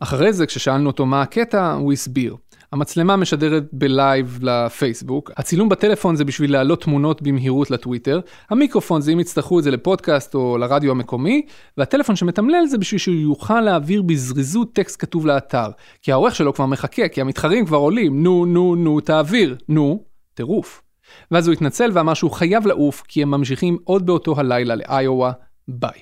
[0.00, 2.36] אחרי זה, כששאלנו אותו מה הקטע, הוא הסביר.
[2.72, 9.20] המצלמה משדרת בלייב לפייסבוק, הצילום בטלפון זה בשביל להעלות תמונות במהירות לטוויטר, המיקרופון זה אם
[9.20, 11.42] יצטרכו את זה לפודקאסט או לרדיו המקומי,
[11.76, 15.70] והטלפון שמתמלל זה בשביל שהוא יוכל להעביר בזריזות טקסט כתוב לאתר,
[16.02, 20.82] כי העורך שלו כבר מחכה, כי המתחרים כבר עולים, נו נו נו תעביר, נו, טירוף.
[21.30, 25.32] ואז הוא התנצל ואמר שהוא חייב לעוף, כי הם ממשיכים עוד באותו הלילה לאיואה,
[25.68, 26.00] ביי.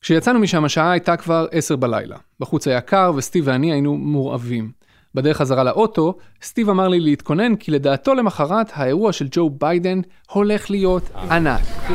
[0.00, 2.16] כשיצאנו משם השעה הייתה כבר עשר בלילה.
[2.40, 4.72] בחוץ היה קר וסטיב ואני היינו מורעבים.
[5.14, 10.70] בדרך חזרה לאוטו, סטיב אמר לי להתכונן כי לדעתו למחרת האירוע של ג'ו ביידן הולך
[10.70, 11.60] להיות ענק.
[11.60, 11.90] It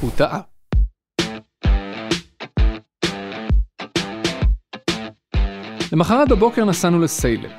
[0.00, 0.55] will
[5.96, 7.50] למחרת בבוקר נסענו לסיילם.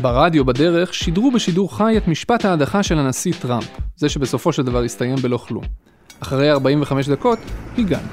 [0.00, 4.82] ברדיו בדרך שידרו בשידור חי את משפט ההדחה של הנשיא טראמפ, זה שבסופו של דבר
[4.82, 5.64] הסתיים בלא כלום.
[6.20, 7.38] אחרי 45 דקות,
[7.78, 8.08] הגענו.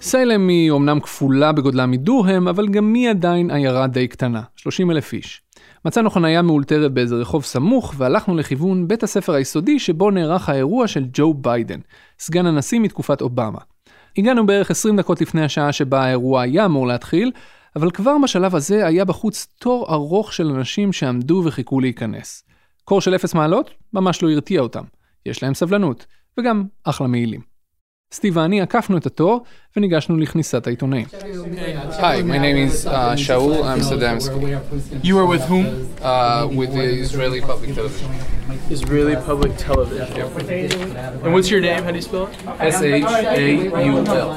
[0.00, 5.12] סיילם היא אומנם כפולה בגודלה מדורהם, אבל גם היא עדיין עיירה די קטנה, 30 אלף
[5.12, 5.42] איש.
[5.84, 11.04] מצאנו חניה מאולתרת באיזה רחוב סמוך, והלכנו לכיוון בית הספר היסודי שבו נערך האירוע של
[11.12, 11.80] ג'ו ביידן,
[12.18, 13.58] סגן הנשיא מתקופת אובמה.
[14.18, 17.32] הגענו בערך 20 דקות לפני השעה שבה האירוע היה אמור להתחיל,
[17.76, 22.44] אבל כבר בשלב הזה היה בחוץ תור ארוך של אנשים שעמדו וחיכו להיכנס.
[22.84, 24.84] קור של אפס מעלות ממש לא הרתיע אותם.
[25.26, 26.06] יש להם סבלנות,
[26.38, 27.55] וגם אחלה מעילים.
[28.12, 29.44] סטיב ואני עקפנו את התור
[29.76, 31.06] וניגשנו לכניסת העיתונאים.
[31.98, 35.04] היי, my name is uh, Shaul Amsterdamski.
[35.04, 35.66] you are with whom?
[36.02, 38.10] Uh, with the Israeli public television.
[38.70, 40.26] Israeli Public Television.
[41.24, 41.82] And what's your name?
[41.86, 42.34] How do you spell it?
[42.74, 44.28] S-H-A-U-L.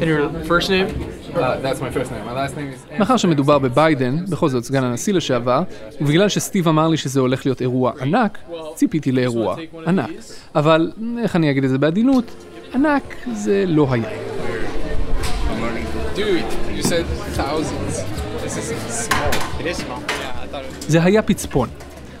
[0.00, 0.88] And your first name?
[1.34, 2.24] Uh, that's my first name.
[2.30, 2.98] My last name is...
[2.98, 5.62] מאחר שמדובר בביידן, בכל זאת סגן הנשיא לשעבר,
[6.00, 8.38] ובגלל שסטיב אמר לי שזה הולך להיות אירוע ענק,
[8.74, 10.10] ציפיתי לאירוע ענק.
[10.54, 14.08] אבל, איך אני אגיד את זה בעדינות, ענק זה לא היה.
[16.16, 17.04] Dude, you said
[17.36, 17.94] thousands.
[18.44, 18.66] This is
[19.06, 19.32] small.
[19.60, 20.00] It is small.
[20.08, 21.68] Yeah, I thought it זה היה פצפון.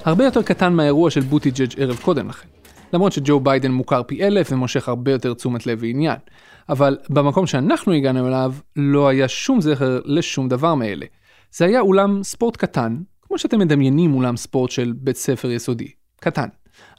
[0.04, 2.48] הרבה יותר קטן מהאירוע של בוטיג'אג' ערב קודם לכן.
[2.92, 6.16] למרות שג'ו ביידן מוכר פי אלף ומושך הרבה יותר תשומת לב ועניין.
[6.68, 11.06] אבל במקום שאנחנו הגענו אליו, לא היה שום זכר לשום דבר מאלה.
[11.52, 15.88] זה היה אולם ספורט קטן, כמו כמו שאתם מדמיינים אולם ספורט של בית ספר יסודי,
[16.20, 16.48] קטן.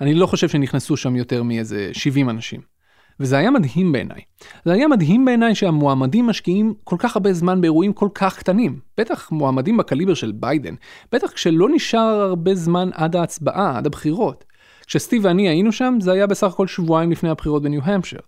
[0.02, 2.75] אני לא חושב שנכנסו שם יותר מאיזה 70 אנשים.
[3.19, 4.21] וזה היה מדהים בעיניי.
[4.65, 8.80] זה היה מדהים בעיניי שהמועמדים משקיעים כל כך הרבה זמן באירועים כל כך קטנים.
[8.97, 10.75] בטח מועמדים בקליבר של ביידן.
[11.12, 14.43] בטח כשלא נשאר הרבה זמן עד ההצבעה, עד הבחירות.
[14.88, 18.19] כשסטיב ואני היינו שם, זה היה בסך הכל שבועיים לפני הבחירות בניו-המפשר.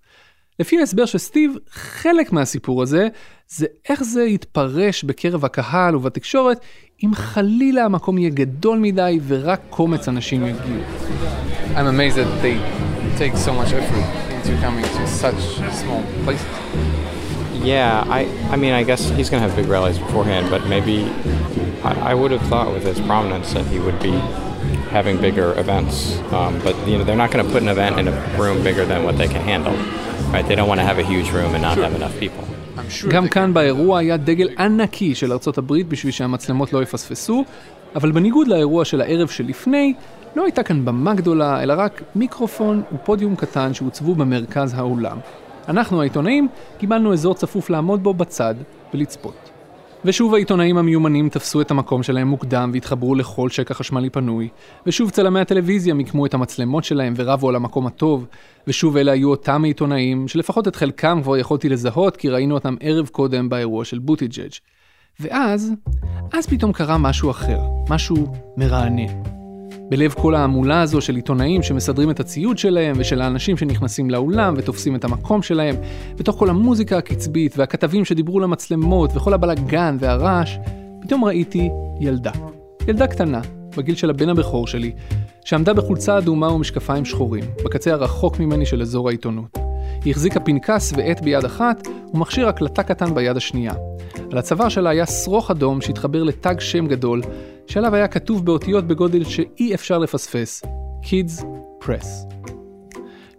[0.60, 3.08] לפי ההסבר של סטיב, חלק מהסיפור הזה,
[3.48, 6.60] זה איך זה יתפרש בקרב הקהל ובתקשורת,
[7.04, 10.82] אם חלילה המקום יהיה גדול מדי ורק קומץ אנשים יגיעו.
[11.76, 12.58] I'm amazed that they
[13.20, 15.41] take so much effort into coming to such
[15.73, 16.47] small places.
[17.63, 21.05] Yeah, I, I mean, I guess he's going to have big rallies beforehand, but maybe
[21.85, 24.17] I, I would have thought with his prominence that he would be
[24.91, 26.19] having bigger events.
[26.33, 28.85] Um, but you know, they're not going to put an event in a room bigger
[28.85, 29.77] than what they can handle.
[30.33, 30.47] Right?
[30.47, 32.45] They don't want to have a huge room and not have enough people.
[33.09, 37.45] גם כאן באירוע היה דגל ענקי של ארצות הברית בשביל שהמצלמות לא יפספסו,
[37.95, 39.95] אבל בניגוד לאירוע של הערב שלפני,
[40.36, 45.18] לא הייתה כאן במה גדולה, אלא רק מיקרופון ופודיום קטן שהוצבו במרכז האולם.
[45.68, 48.56] אנחנו העיתונאים קיבלנו אזור צפוף לעמוד בו בצד
[48.94, 49.50] ולצפות.
[50.06, 54.50] ושוב העיתונאים המיומנים תפסו את המקום שלהם מוקדם והתחברו לכל שקע חשמלי פנוי,
[54.86, 58.26] ושוב צלמי הטלוויזיה מיקמו את המצלמות שלהם ורבו על המקום הטוב,
[58.68, 63.08] ושוב אלה היו אותם העיתונאים, שלפחות את חלקם כבר יכולתי לזהות כי ראינו אותם ערב
[63.08, 64.52] קודם באירוע של בוטיג'אג'.
[65.20, 65.74] ואז,
[66.34, 67.60] אז פתאום קרה משהו אחר,
[67.90, 69.37] משהו מרענן.
[69.90, 74.96] בלב כל ההמולה הזו של עיתונאים שמסדרים את הציוד שלהם ושל האנשים שנכנסים לאולם ותופסים
[74.96, 75.76] את המקום שלהם,
[76.16, 80.58] בתוך כל המוזיקה הקצבית והכתבים שדיברו למצלמות וכל הבלגן והרעש,
[81.02, 82.32] פתאום ראיתי ילדה.
[82.88, 83.42] ילדה קטנה,
[83.78, 84.92] בגיל של הבן הבכור שלי,
[85.46, 89.58] שעמדה בחולצה אדומה ומשקפיים שחורים, בקצה הרחוק ממני של אזור העיתונות.
[90.04, 93.74] היא החזיקה פנקס ועט ביד אחת ומכשיר הקלטה קטן ביד השנייה.
[94.32, 97.22] על הצוואר שלה היה שרוך אדום שהתחבר לתג שם גדול,
[97.67, 100.63] שעליו היה כתוב באותיות בגודל שאי אפשר לפספס,
[101.03, 101.45] Kids
[101.85, 102.37] Press.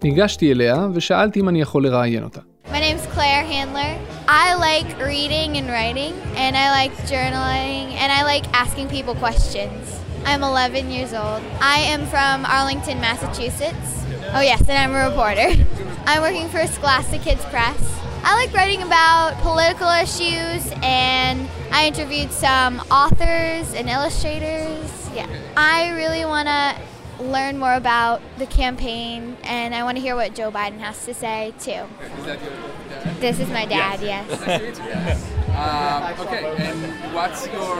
[0.03, 2.39] ניגשתי אליה ושאלתי אם אני יכול לראיין אותה.
[2.71, 3.91] My name's Claire Handler.
[4.27, 9.81] I like reading and writing, and I like journaling, and I like asking people questions.
[10.25, 11.41] I'm 11 years old.
[11.61, 13.89] I am from Arlington, Massachusetts.
[14.35, 15.49] Oh, yes, and I'm a reporter.
[16.07, 17.81] I'm working for Scholastic Kids Press.
[18.23, 21.37] I like writing about political issues, and
[21.70, 25.10] I interviewed some authors and illustrators.
[25.14, 25.26] Yeah.
[25.56, 26.76] I really want to
[27.22, 31.14] learn more about the campaign, and I want to hear what Joe Biden has to
[31.14, 31.70] say, too.
[31.70, 35.34] Is This is my dad, yes.
[35.58, 37.74] Um, okay, and what's your,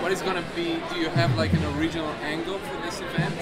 [0.00, 3.34] what is gonna be, do you have like an original angle for this event?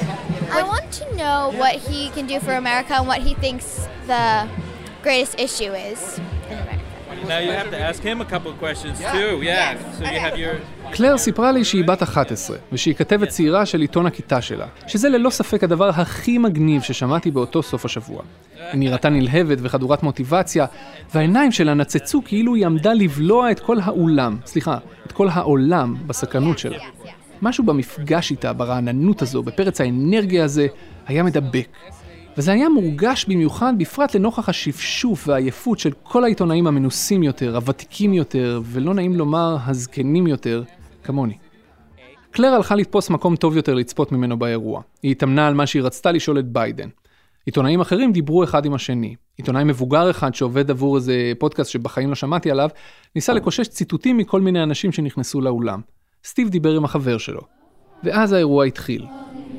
[0.50, 4.48] I want to know what he can do for America and what he thinks the
[5.02, 6.18] greatest issue is.
[7.28, 9.32] Now you have to ask him a couple of questions too.
[9.42, 9.76] Yeah.
[9.98, 10.54] So you have your.
[10.92, 15.30] קלר סיפרה לי שהיא בת 11, ושהיא כתבת צעירה של עיתון הכיתה שלה, שזה ללא
[15.30, 18.22] ספק הדבר הכי מגניב ששמעתי באותו סוף השבוע.
[18.72, 20.66] היא נראתה נלהבת וחדורת מוטיבציה,
[21.14, 26.58] והעיניים שלה נצצו כאילו היא עמדה לבלוע את כל האולם, סליחה, את כל העולם בסקרנות
[26.58, 26.78] שלה.
[27.42, 30.66] משהו במפגש איתה, ברעננות הזו, בפרץ האנרגיה הזה,
[31.06, 31.68] היה מדבק.
[32.38, 38.60] וזה היה מורגש במיוחד בפרט לנוכח השפשוף והעייפות של כל העיתונאים המנוסים יותר, הוותיקים יותר,
[38.64, 40.62] ולא נעים לומר הזקנים יותר,
[41.04, 41.34] כמוני.
[42.30, 44.82] קלר הלכה לתפוס מקום טוב יותר לצפות ממנו באירוע.
[45.02, 46.88] היא התאמנה על מה שהיא רצתה לשאול את ביידן.
[47.46, 49.14] עיתונאים אחרים דיברו אחד עם השני.
[49.36, 52.68] עיתונאי מבוגר אחד שעובד עבור איזה פודקאסט שבחיים לא שמעתי עליו,
[53.14, 55.80] ניסה לקושש ציטוטים מכל מיני אנשים שנכנסו לאולם.
[56.24, 57.40] סטיב דיבר עם החבר שלו.
[58.04, 59.06] ואז האירוע התחיל.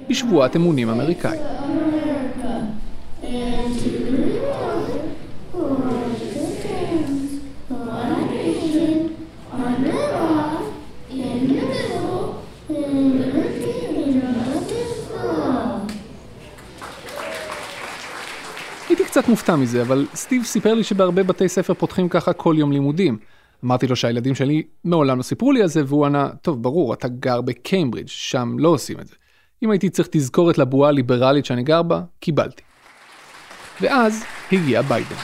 [0.10, 1.65] בשבועת אמונים אמריקאי.
[18.96, 22.72] הייתי קצת מופתע מזה, אבל סטיב סיפר לי שבהרבה בתי ספר פותחים ככה כל יום
[22.72, 23.18] לימודים.
[23.66, 27.08] אמרתי לו שהילדים שלי מעולם לא סיפרו לי על זה, והוא ענה, טוב, ברור, אתה
[27.08, 29.16] גר בקיימברידג', שם לא עושים את זה.
[29.64, 32.62] אם הייתי צריך תזכורת לבועה הליברלית שאני גר בה, קיבלתי.
[33.82, 35.16] ואז הגיע ביידן.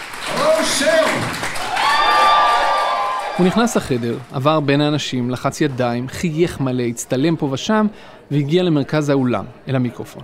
[3.38, 7.88] הוא נכנס לחדר, עבר בין האנשים, לחץ ידיים, חייך מלא, הצטלם פה ושם,
[8.32, 10.24] והגיע למרכז האולם, אל המיקרופון.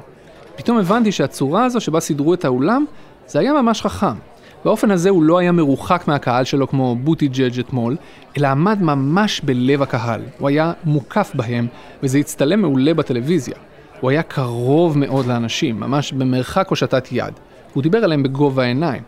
[0.56, 2.86] פתאום הבנתי שהצורה הזו שבה סידרו את האולם,
[3.28, 4.16] זה היה ממש חכם.
[4.66, 7.96] באופן הזה הוא לא היה מרוחק מהקהל שלו כמו בוטי ג'אג' אתמול,
[8.38, 10.22] אלא עמד ממש בלב הקהל.
[10.40, 11.68] הוא היה מוקף בהם,
[12.04, 13.56] וזה הצטלם מעולה בטלוויזיה.
[14.00, 17.34] הוא היה קרוב מאוד לאנשים, ממש במרחק הושטת יד.
[17.74, 19.04] הוא דיבר עליהם בגובה העיניים.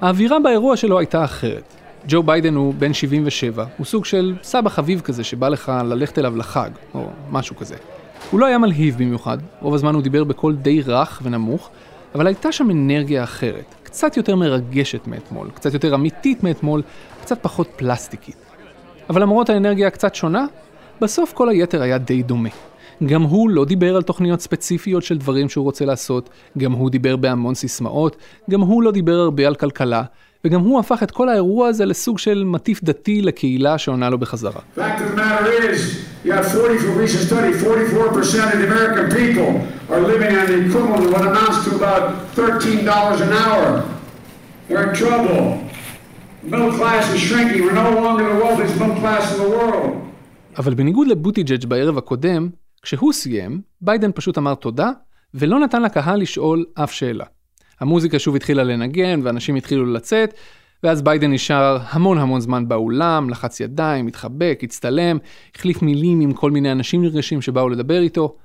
[0.00, 1.74] האווירה באירוע שלו הייתה אחרת.
[2.08, 6.36] ג'ו ביידן הוא בן 77, הוא סוג של סבא חביב כזה שבא לך ללכת אליו
[6.36, 7.76] לחג, או משהו כזה.
[8.30, 11.70] הוא לא היה מלהיב במיוחד, רוב הזמן הוא דיבר בקול די רך ונמוך,
[12.14, 16.82] אבל הייתה שם אנרגיה אחרת, קצת יותר מרגשת מאתמול, קצת יותר אמיתית מאתמול,
[17.22, 18.36] קצת פחות פלסטיקית.
[19.10, 20.46] אבל למרות האנרגיה הקצת שונה,
[21.00, 22.48] בסוף כל היתר היה די דומה.
[23.06, 27.16] גם הוא לא דיבר על תוכניות ספציפיות של דברים שהוא רוצה לעשות, גם הוא דיבר
[27.16, 28.16] בהמון סיסמאות,
[28.50, 30.02] גם הוא לא דיבר הרבה על כלכלה,
[30.44, 34.60] וגם הוא הפך את כל האירוע הזה לסוג של מטיף דתי לקהילה שעונה לו בחזרה.
[50.58, 52.48] אבל בניגוד לבוטיג'ג' בערב הקודם,
[52.82, 54.90] כשהוא סיים, ביידן פשוט אמר תודה,
[55.34, 57.24] ולא נתן לקהל לשאול אף שאלה.
[57.80, 60.34] המוזיקה שוב התחילה לנגן, ואנשים התחילו לצאת,
[60.82, 65.18] ואז ביידן נשאר המון המון זמן באולם, לחץ ידיים, התחבק, הצטלם,
[65.56, 68.36] החליף מילים עם כל מיני אנשים נרגשים שבאו לדבר איתו.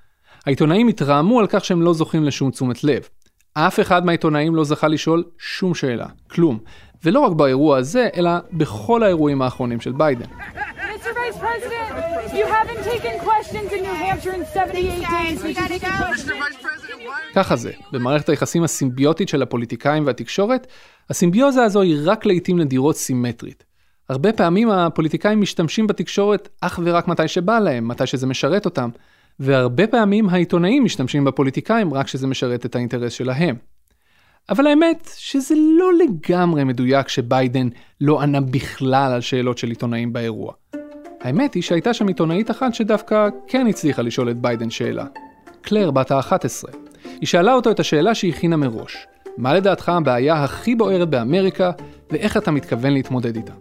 [0.46, 3.10] העיתונאים התרעמו על כך שהם לא זוכים לשום תשומת לב.
[3.54, 6.60] אף אחד מהעיתונאים לא זכה לשאול שום שאלה, כלום.
[7.04, 10.26] ולא רק באירוע הזה, אלא בכל האירועים האחרונים של ביידן.
[17.36, 20.68] ככה זה, במערכת היחסים הסימביוטית של הפוליטיקאים והתקשורת,
[21.10, 23.64] הסימביוזה הזו היא רק לעיתים נדירות סימטרית.
[24.10, 28.90] הרבה פעמים הפוליטיקאים משתמשים בתקשורת אך ורק מתי שבא להם, מתי שזה משרת אותם,
[29.40, 33.56] והרבה פעמים העיתונאים משתמשים בפוליטיקאים רק כשזה משרת את האינטרס שלהם.
[34.50, 37.70] אבל האמת שזה לא לגמרי מדויק שביידן
[38.02, 40.54] לא ענה בכלל על שאלות של עיתונאים באירוע.
[41.22, 45.06] האמת היא שהייתה שם עיתונאית אחת שדווקא כן הצליחה לשאול את ביידן שאלה.
[45.62, 46.36] קלר בת ה-11.
[47.20, 49.08] היא שאלה אותו את השאלה שהכינה מראש.
[49.38, 51.72] מה לדעתך הבעיה הכי בוערת באמריקה,
[52.12, 53.54] ואיך אתה מתכוון להתמודד איתה?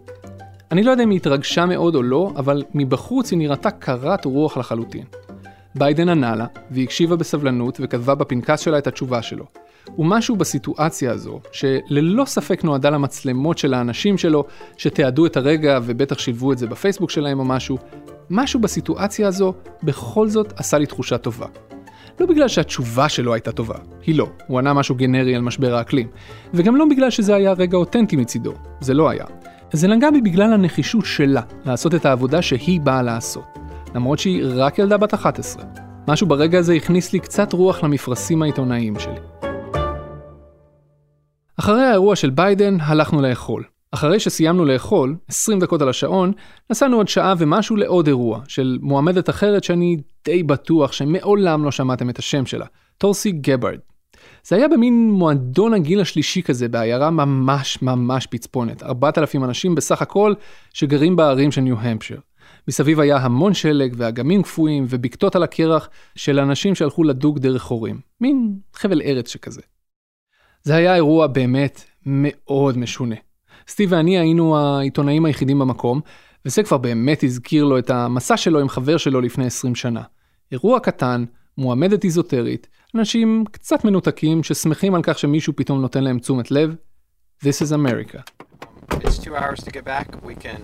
[0.71, 4.57] אני לא יודע אם היא התרגשה מאוד או לא, אבל מבחוץ היא נראתה קרת רוח
[4.57, 5.03] לחלוטין.
[5.75, 9.45] ביידן ענה לה, והיא הקשיבה בסבלנות וכתבה בפנקס שלה את התשובה שלו.
[9.97, 14.45] ומשהו בסיטואציה הזו, שללא ספק נועדה למצלמות של האנשים שלו,
[14.77, 17.77] שתיעדו את הרגע ובטח שילבו את זה בפייסבוק שלהם או משהו,
[18.29, 21.47] משהו בסיטואציה הזו בכל זאת עשה לי תחושה טובה.
[22.19, 26.07] לא בגלל שהתשובה שלו הייתה טובה, היא לא, הוא ענה משהו גנרי על משבר האקלים,
[26.53, 29.25] וגם לא בגלל שזה היה רגע אותנטי מצידו, זה לא היה.
[29.71, 33.43] זה נגע בי בגלל הנחישות שלה לעשות את העבודה שהיא באה לעשות,
[33.95, 35.63] למרות שהיא רק ילדה בת 11.
[36.07, 39.19] משהו ברגע הזה הכניס לי קצת רוח למפרשים העיתונאיים שלי.
[41.59, 43.63] אחרי האירוע של ביידן הלכנו לאכול.
[43.91, 46.31] אחרי שסיימנו לאכול, 20 דקות על השעון,
[46.69, 52.09] נסענו עוד שעה ומשהו לעוד אירוע, של מועמדת אחרת שאני די בטוח שמעולם לא שמעתם
[52.09, 52.65] את השם שלה,
[52.97, 53.79] טורסי גברד.
[54.43, 60.33] זה היה במין מועדון הגיל השלישי כזה בעיירה ממש ממש פצפונת, 4,000 אנשים בסך הכל
[60.73, 62.17] שגרים בערים של ניו-המפשר.
[62.67, 67.99] מסביב היה המון שלג ואגמים קפואים ובקתות על הקרח של אנשים שהלכו לדוג דרך חורים,
[68.21, 69.61] מין חבל ארץ שכזה.
[70.63, 73.15] זה היה אירוע באמת מאוד משונה.
[73.67, 76.01] סטיב ואני היינו העיתונאים היחידים במקום,
[76.45, 80.01] וזה כבר באמת הזכיר לו את המסע שלו עם חבר שלו לפני 20 שנה.
[80.51, 81.25] אירוע קטן,
[81.57, 86.75] מועמדת איזוטרית, אנשים קצת מנותקים ששמחים על כך שמישהו פתאום נותן להם תשומת לב.
[87.43, 88.42] This is America.
[89.05, 90.07] It's two hours to get back.
[90.29, 90.61] We can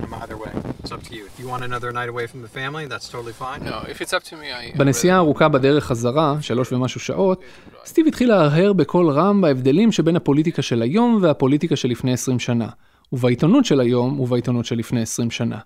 [0.00, 0.52] from either way.
[0.82, 1.22] It's up to you.
[1.30, 3.60] If you want another night away from the family, that's totally fine.
[3.72, 4.78] No, if it's up to me, I...
[4.78, 7.40] בנסיעה הארוכה בדרך חזרה, שלוש ומשהו שעות,
[7.84, 12.68] סטיב התחיל להרהר בקול רם בהבדלים שבין הפוליטיקה של היום והפוליטיקה של לפני 20 שנה,
[13.12, 15.58] ובעיתונות של היום ובעיתונות של לפני 20 שנה.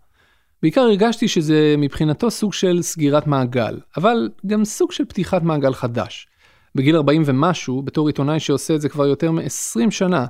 [0.63, 6.27] בעיקר הרגשתי שזה מבחינתו סוג של סגירת מעגל, אבל גם סוג של פתיחת מעגל חדש.
[6.75, 10.27] בגיל 40 ומשהו, בתור עיתונאי שעושה את זה כבר יותר מ-20 שנה,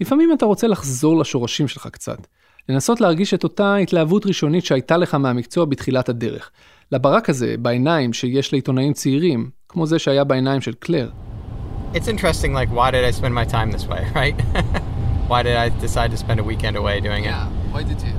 [0.00, 2.26] לפעמים אתה רוצה לחזור לשורשים שלך קצת.
[2.68, 6.50] לנסות להרגיש את אותה התלהבות ראשונית שהייתה לך מהמקצוע בתחילת הדרך.
[6.92, 11.10] לברק הזה, בעיניים שיש לעיתונאים צעירים, כמו זה שהיה בעיניים של קלר.
[11.94, 14.36] It's interesting, like, why did I spend my time this way, right?
[15.30, 17.34] why did I decide to spend a weekend away doing it?
[17.36, 18.14] Yeah, why did you?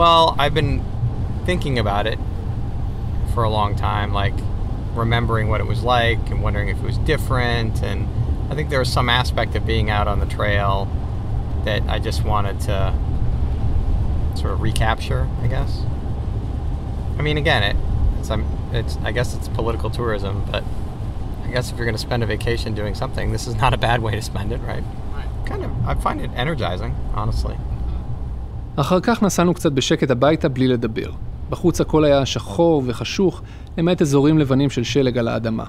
[0.00, 0.82] Well, I've been
[1.48, 2.18] thinking about it
[3.32, 4.36] for a long time, like
[4.94, 7.74] remembering what it was like and wondering if it was different.
[7.90, 7.98] And
[8.50, 10.88] I think there was some aspect of being out on the trail
[11.64, 12.94] that I just wanted to
[14.34, 15.82] sort of recapture, I guess.
[17.18, 17.76] I mean, again, it,
[18.18, 20.64] it's, um, it's, I guess it's political tourism, but
[21.46, 23.78] I guess if you're going to spend a vacation doing something, this is not a
[23.78, 24.84] bad way to spend it, right?
[25.14, 25.28] Right.
[25.46, 27.56] Kind of, I find it energizing, honestly.
[28.76, 31.10] אחר כך נסענו קצת בשקט הביתה בלי לדבר.
[31.50, 33.42] בחוץ הכל היה שחור וחשוך,
[33.78, 35.64] למעט אזורים לבנים של שלג על האדמה.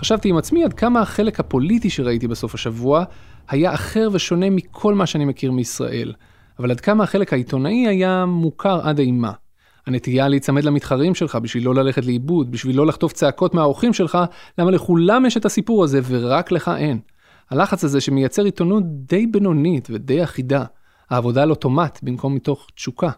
[0.00, 3.04] חשבתי עם עצמי עד כמה החלק הפוליטי שראיתי בסוף השבוע
[3.48, 6.12] היה אחר ושונה מכל מה שאני מכיר מישראל,
[6.58, 9.32] אבל עד כמה החלק העיתונאי היה מוכר עד אימה.
[9.86, 14.18] הנטייה להיצמד למתחרים שלך בשביל לא ללכת לאיבוד, בשביל לא לחטוף צעקות מהאורחים שלך,
[14.58, 17.00] למה לכולם יש את הסיפור הזה ורק לך אין.
[17.50, 20.64] הלחץ הזה שמייצר עיתונות די בינונית ודי אחידה.
[21.10, 23.10] העבודה על אוטומט במקום מתוך תשוקה.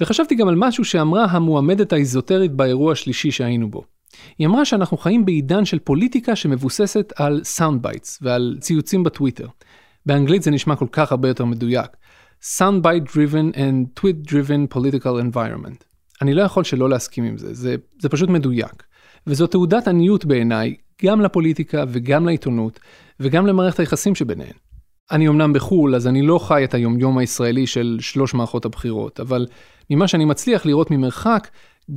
[0.00, 3.97] וחשבתי גם על משהו שאמרה המועמדת האיזוטרית באירוע השלישי שהיינו בו.
[4.38, 9.46] היא אמרה שאנחנו חיים בעידן של פוליטיקה שמבוססת על sound bites ועל ציוצים בטוויטר.
[10.06, 11.90] באנגלית זה נשמע כל כך הרבה יותר מדויק.
[12.42, 15.84] Sound bite driven and tweet driven political environment.
[16.22, 18.82] אני לא יכול שלא להסכים עם זה, זה, זה פשוט מדויק.
[19.26, 22.80] וזו תעודת עניות בעיניי, גם לפוליטיקה וגם לעיתונות,
[23.20, 24.52] וגם למערכת היחסים שביניהן.
[25.10, 29.46] אני אמנם בחו"ל, אז אני לא חי את היומיום הישראלי של שלוש מערכות הבחירות, אבל
[29.90, 31.48] ממה שאני מצליח לראות ממרחק,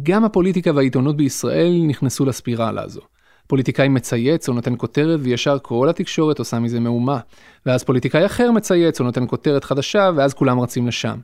[0.04, 3.02] גם הפוליטיקה והעיתונות בישראל נכנסו לספירלה הזו.
[3.48, 7.20] פוליטיקאי מצייץ או נותן כותרת וישר כל התקשורת עושה מזה מהומה.
[7.66, 11.20] ואז פוליטיקאי אחר מצייץ או נותן כותרת חדשה ואז כולם רצים לשם.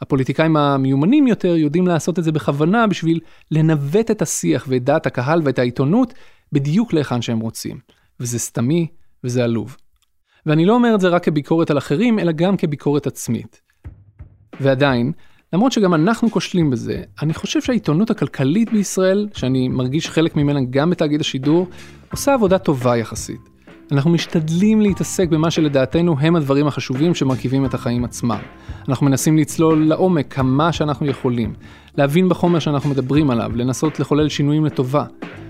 [0.00, 5.40] הפוליטיקאים המיומנים יותר יודעים לעשות את זה בכוונה בשביל לנווט את השיח ואת דעת הקהל
[5.44, 6.14] ואת העיתונות
[6.52, 7.78] בדיוק להיכן שהם רוצים.
[8.20, 8.86] וזה סתמי
[9.24, 9.76] וזה עלוב.
[10.46, 13.60] ואני לא אומר את זה רק כביקורת על אחרים, אלא גם כביקורת עצמית.
[14.60, 15.12] ועדיין,
[15.52, 20.90] למרות שגם אנחנו כושלים בזה, אני חושב שהעיתונות הכלכלית בישראל, שאני מרגיש חלק ממנה גם
[20.90, 21.66] בתאגיד השידור,
[22.12, 23.40] עושה עבודה טובה יחסית.
[23.92, 28.38] אנחנו משתדלים להתעסק במה שלדעתנו הם הדברים החשובים שמרכיבים את החיים עצמם.
[28.88, 31.54] אנחנו מנסים לצלול לעומק כמה שאנחנו יכולים,
[31.96, 35.04] להבין בחומר שאנחנו מדברים עליו, לנסות לחולל שינויים לטובה.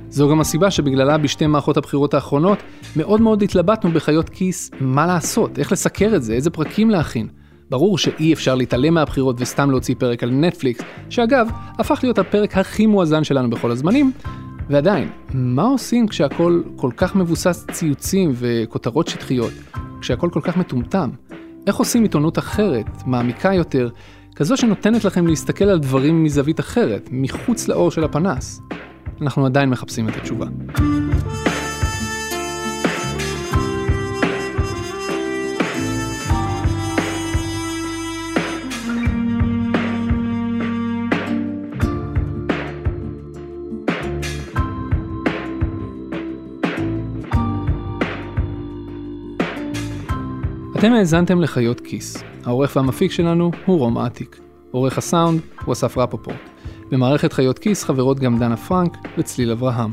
[0.08, 2.58] זו גם הסיבה שבגללה בשתי מערכות הבחירות האחרונות
[2.96, 7.28] מאוד מאוד התלבטנו בחיות כיס מה לעשות, איך לסקר את זה, איזה פרקים להכין.
[7.70, 11.48] ברור שאי אפשר להתעלם מהבחירות וסתם להוציא פרק על נטפליקס, שאגב,
[11.78, 14.12] הפך להיות הפרק הכי מואזן שלנו בכל הזמנים,
[14.68, 19.52] ועדיין, מה עושים כשהכול כל כך מבוסס ציוצים וכותרות שטחיות,
[20.00, 21.10] כשהכול כל כך מטומטם?
[21.66, 23.88] איך עושים עיתונות אחרת, מעמיקה יותר,
[24.36, 28.60] כזו שנותנת לכם להסתכל על דברים מזווית אחרת, מחוץ לאור של הפנס?
[29.20, 30.46] אנחנו עדיין מחפשים את התשובה.
[50.80, 52.22] אתם האזנתם לחיות כיס.
[52.44, 54.40] העורך והמפיק שלנו הוא רום אטיק.
[54.70, 56.50] עורך הסאונד הוא אסף רפופורט.
[56.90, 59.90] במערכת חיות כיס חברות גם דנה פרנק וצליל אברהם.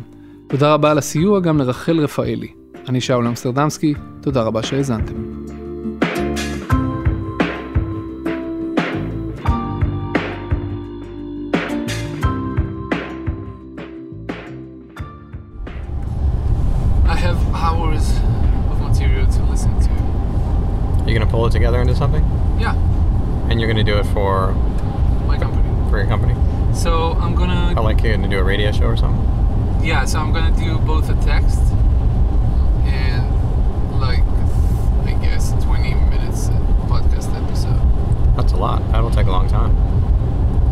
[0.48, 2.52] תודה רבה על הסיוע גם לרחל רפאלי.
[2.90, 5.37] אני שאול אמסטרדמסקי, תודה רבה שהאזנתם.
[21.18, 22.24] You're gonna pull it together into something,
[22.60, 22.76] Yeah,
[23.50, 24.52] and you're gonna do it for
[25.26, 25.64] my company.
[25.90, 26.36] for your company.
[26.76, 29.84] So I'm gonna I like you're gonna do a radio show or something.
[29.84, 31.60] yeah, so I'm gonna do both a text
[32.86, 34.20] and like
[35.08, 36.50] I guess 20 minutes
[36.86, 37.82] podcast episode.
[38.38, 38.88] That's a lot.
[38.92, 39.76] That'll take a long time.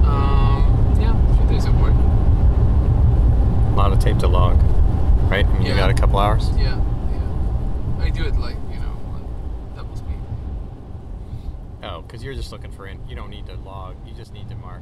[0.06, 1.96] Um, yeah, a few days at work.
[1.96, 4.62] A lot of tape to log,
[5.32, 5.44] right?
[5.44, 6.52] I mean, you got a couple hours.
[6.56, 6.80] Yeah,
[7.10, 8.04] yeah.
[8.06, 9.26] I do it like you know on
[9.76, 10.12] double speed.
[11.84, 13.06] Oh, because you're just looking for in.
[13.10, 13.98] You don't need to log.
[14.08, 14.82] You just need to mark.